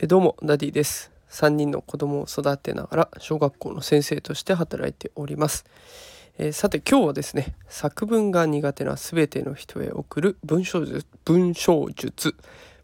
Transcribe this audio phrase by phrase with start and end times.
[0.00, 1.10] えどうもダディです。
[1.28, 5.64] 3人の子供を育てながら小学校の先生として働いております、
[6.38, 12.36] えー、さて今日はですね作文が苦手な全ての人へ送る文章術文章術。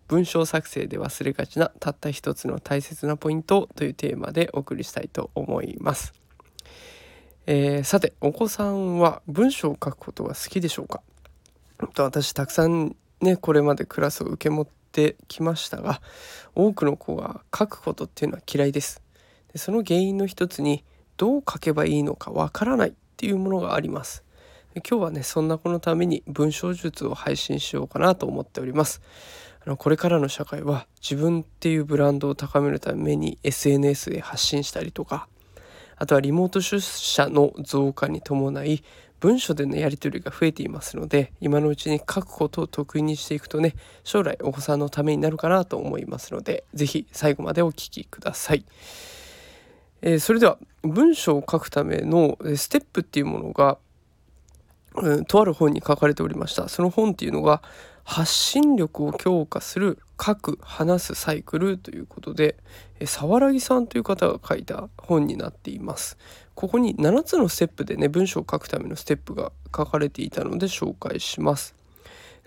[0.09, 6.15] 文章作成で忘れがちなたった一つの大切なポイントというテーマでお送りしたいと思います、
[7.47, 11.01] えー、さてお子さんは文章を書くことが好きでしょうか？
[11.79, 16.01] 私たくさんねこれまでクラスを受け持ってってきましたが
[16.55, 19.03] 多くの子が書くことっていうのは嫌いです。
[19.53, 20.85] でその原因の一つに
[21.17, 24.23] どう書けばいいのかわからないっていうものがあります。
[24.77, 29.03] 今日はねそんな子のために文章術を配信しようかなと思っております。
[29.67, 35.27] あのこれからの社会は自分っていうブランドを高めるために SNS で発信したりとか
[35.97, 38.85] あとはリモート出社の増加に伴い
[39.25, 48.67] 文書でのやり取りが増えていますので今のうちに書くことを得意にしていくとね将来お子さんのためになるかなと思いますので是非最後までお聴きください。
[50.03, 53.79] えー、それでは文章を書くためのステップっていうものが、
[54.97, 57.63] うん、とある本に書かれておりましたその本っていうのが
[58.05, 62.57] 発信力を強化する書く話すサイクルということで
[63.07, 66.19] 沢良さんという方が書いた本になっています
[66.55, 71.75] ここに7つのステップでね文章を書くためのステップが書かれていたので紹介します。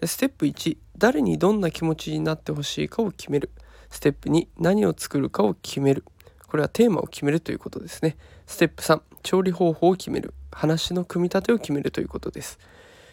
[0.05, 3.49] ステップ1誰にどんな気持ちになってほしいかを決める。
[3.89, 6.03] ステップ2何を作るかを決める。
[6.47, 8.15] これはテーマを決めるということですね。
[8.45, 10.33] ステップ3調理方法を決める。
[10.51, 12.59] 話の組み立てを決めるということです。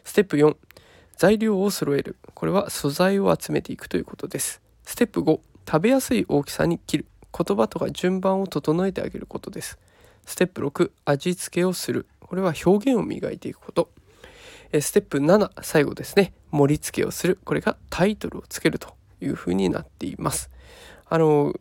[0.04, 0.56] ステップ4
[1.16, 2.16] 材料を揃える。
[2.34, 4.60] これは素材を集めていくということです。
[4.84, 7.06] ステップ5食べやすい大きさに切る。
[7.36, 9.78] 言葉とか順番を整えてあげることです。
[10.26, 12.06] ステップ6味付けをする。
[12.20, 13.90] これは表現を磨いていくこと。
[14.80, 16.32] ステップ7最後ですね。
[16.50, 17.38] 盛り付けをする。
[17.44, 20.50] これがタイトルをつけるというふうになっています。
[21.06, 21.54] あの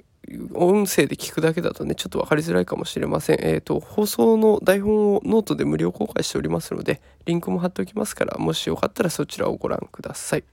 [0.53, 3.39] 音声で聞くだけだとねちょっと分かりづらいかもしれません。
[3.41, 10.43] えっ、ー、と放送の台本をノートで無料公開しておりますのでリンクも貼っておきますからもしよかったらそちらをご覧ください。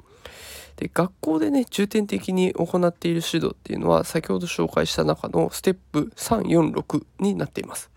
[0.76, 7.91] で学校でね重点的に行っている指導っていうのは先ほど紹介した中のステップ346になっています。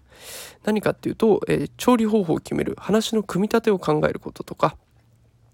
[0.63, 4.77] 何かっていうと、えー、調理方法を決める話の組み立てを考えることとか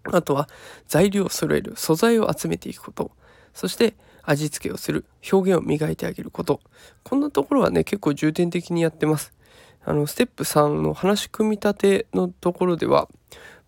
[0.04, 0.48] あとは
[0.88, 3.12] 材料を揃える素材を集めていくこと
[3.54, 6.62] そして味付けをする表現を磨いてあげること。
[7.04, 9.34] こんなところはね結構重点的にやってます。
[9.84, 13.10] あのステップ3の話組み立てのところでは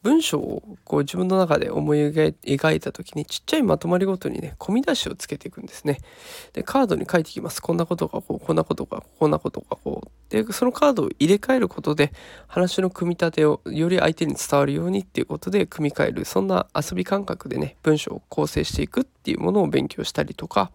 [0.04, 6.00] 文章をこう自分の中で思い描いた時にちっちゃいまとまりごとにね込み出しをつけていくんですね。
[6.54, 7.62] でカードに書いていきます。
[7.62, 12.14] こんなことがこうこんなことがこんなことがこうでそのカードを入れ替えることで
[12.48, 20.72] 話の組み立てをより相手に伝わるようにっていうことで組み替えるそんな遊び感覚でね文章を構成していくっていうものを勉強したりとか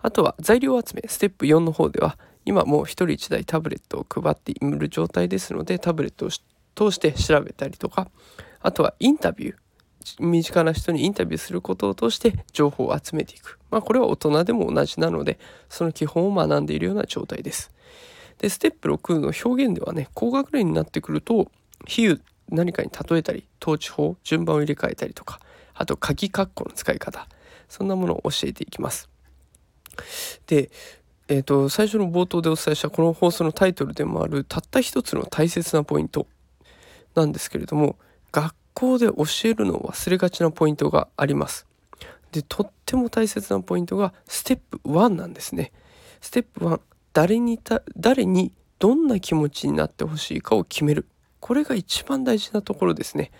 [0.00, 6.30] あとは材料集めステップ4の方では今もう1人1台タブレットを配っている状態ですのでタブレットを
[6.80, 8.08] 通して調べたりとか
[8.62, 9.54] あとはインタビュー
[10.18, 13.58] 身近な人にインタビューすることを通して情報を集めていく。
[13.70, 17.70] まあこれは大人でも同じなのでその基本を学んでいるような状態です。
[18.38, 21.50] でステップ6の表現ではね高学年になってくると
[21.86, 25.38] 比喩何かに例えたり統治法順番を入れ替えたりとか
[25.74, 27.28] あと鍵括弧の使い方
[27.68, 29.10] そんなものを教えていきます。
[30.46, 30.70] で
[31.28, 36.26] えーと最初の冒頭でお伝えしたこの放送のタイトルでもあるたった一つの大切なポイント
[37.20, 37.96] なんですけれども
[38.32, 41.66] 学校で教えるのを忘れがちなポイントがあります。
[42.32, 45.72] でとっても大切なポイントがステップ1なんですね。
[46.20, 46.80] ステップ1
[47.12, 51.06] 誰にた誰にどんな気持ちになってほしいかを決める
[51.40, 53.30] これが一番大事なところですね。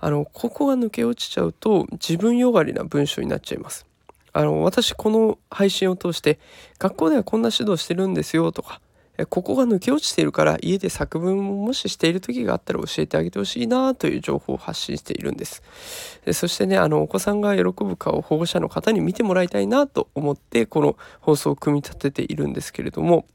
[0.00, 3.86] あのここが抜け落ちちゃうと自分よがりな文章になっちゃいます。
[4.32, 6.40] あの私この配信を通して
[6.78, 8.80] 学校ではこんな指導してるんですよとか
[9.28, 15.62] ここが抜け落ちているから家で作文ももししている時があったら教えてあげてほしいなという情報を発信しているんです。
[16.24, 23.26] でそしてねあのお子さんが喜ぶ顔を保護者の方に見てもらいたいなと思ってこの放送を組み立てているんですけれども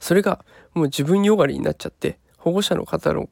[0.00, 0.44] それが
[0.74, 3.30] もう自分よがりになっちゃって保護者の方の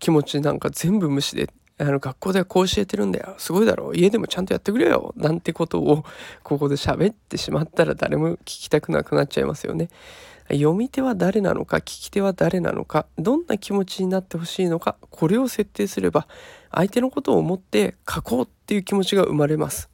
[0.00, 3.34] 気持ちなんか全部無視であの学校ではこう教えてるんだよ。
[3.38, 3.88] すごいだろ。
[3.88, 5.12] う家でもちゃんとやってくれよ。
[5.16, 6.04] なんてことを
[6.44, 9.88] ここで喋ってしまったら誰も聞きたくなくなっちゃいますよね。
[10.50, 16.28] 読み手は誰なのか聞き手は誰なのかどんな気持ちになってほしいのかこれを設定すれば
[16.70, 19.90] 相手のことを思って書こうっていう気持ちが生まれます。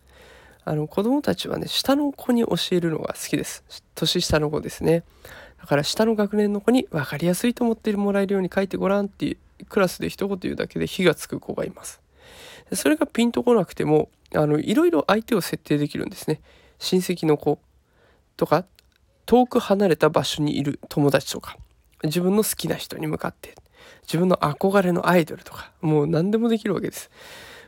[0.64, 3.64] あの子供たちはね下の子に教えるのが好きです。
[3.94, 5.04] 年下の子ですね。
[5.58, 9.36] だから下の学年の子に分かりやすいと思ってもらえるように書いてごらんっていう
[9.68, 12.00] クラスで一言言うだけで火がつく子がいます。
[12.72, 16.40] それがピンとこなくてもあのいろいろ相手を設定できるんですね。
[16.78, 17.60] 親戚の子
[18.36, 18.64] とか
[19.26, 21.56] 遠く離れた場所にいる友達とか
[22.02, 23.54] 自分の好きな人に向かって
[24.02, 27.10] 自分の憧れのアイドルとかもう何でもできるわけです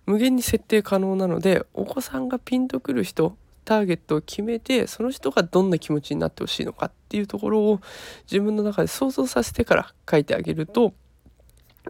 [0.06, 7.80] 無限に設定可能なのでお子さんがピンとくる人ターゲットを決めてその人がどんな気持ちになってほしいのかっていうところを
[8.24, 10.94] 自分の中で想像させてから書いてあげると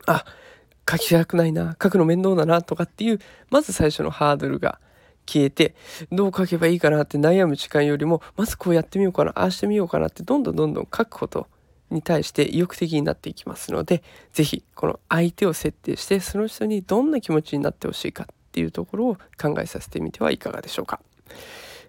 [0.07, 0.25] あ
[0.91, 3.21] 書きたくないな書くの面倒だなとかっていう
[3.51, 4.79] まず最初のハードルが
[5.27, 5.75] 消えて
[6.11, 11.47] どう書けばいいかなって悩む時間よりもまずこうやってみようかなああしてみようかなってどんどんどんどん書くこと
[11.91, 14.03] に対して意欲的になっていきますので
[14.33, 21.01] 是非この相手を設定してその人にどんな気持ちになってほしいかっていうところを考えさせてみてはいかがでしょうか。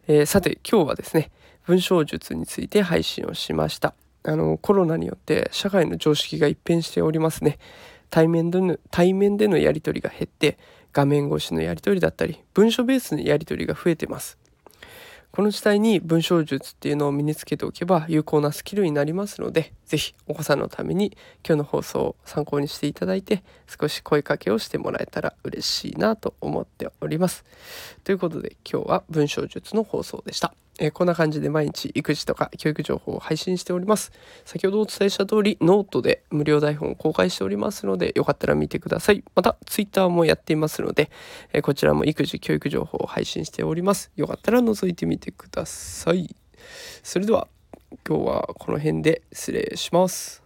[0.07, 1.31] えー、さて今日はですね
[1.65, 3.95] 文章術について配信をしました。
[4.25, 7.57] あのコロナによって社会の常識が一変しておりますね。
[8.13, 10.59] 対面での対面でのやり取りが減って
[10.91, 14.37] 画面越しのやり取りだったり文書ベースのやり取りが増えてます。
[15.31, 27.45] この時代に文章術っていうのを身につけておけば有効なスキルになりますので、是非お子さんのために今日の放送を参考にしていただいて、少し声かけをしてもらえたら嬉しいなと思っております。
[28.03, 30.53] ということで今日は文章術の放送でした。
[30.79, 34.11] えー、こんな感じで毎日育児とか教育情報を配信しております。
[34.45, 39.23] 先ほどお伝えした通りノートで無料台本を公開しておりますのでよかったら見てください。
[39.35, 41.11] また Twitter もやっていますので、
[41.51, 44.11] えー、こちらも育児教育情報を配信しております。
[44.15, 46.35] よかったら覗いてみてください。
[47.03, 47.47] それでは
[48.07, 50.42] 今日はこの辺で失礼します。